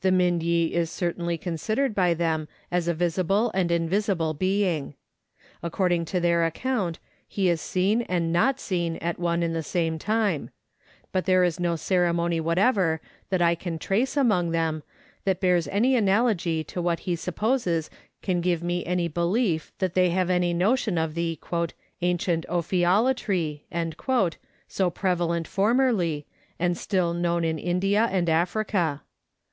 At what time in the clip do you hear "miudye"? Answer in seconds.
0.10-0.72